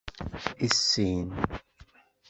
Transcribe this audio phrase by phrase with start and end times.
[0.67, 1.27] Issin.